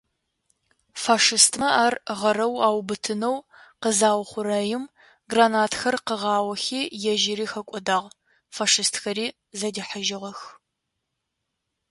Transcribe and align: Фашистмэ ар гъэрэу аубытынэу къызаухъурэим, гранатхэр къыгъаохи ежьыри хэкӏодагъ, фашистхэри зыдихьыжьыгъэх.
Фашистмэ 1.03 1.67
ар 1.85 1.93
гъэрэу 2.19 2.55
аубытынэу 2.67 3.35
къызаухъурэим, 3.81 4.83
гранатхэр 5.31 5.95
къыгъаохи 6.07 6.81
ежьыри 7.13 7.47
хэкӏодагъ, 7.51 8.07
фашистхэри 8.55 9.27
зыдихьыжьыгъэх. 9.57 10.39